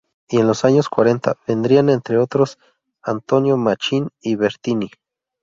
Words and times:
Y 0.27 0.39
en 0.39 0.47
los 0.47 0.65
años 0.65 0.89
cuarenta 0.89 1.35
vendrían 1.45 1.87
entre 1.89 2.17
otros 2.17 2.57
Antonio 3.03 3.55
Machín 3.55 4.09
y 4.19 4.35
Bertini. 4.35 4.89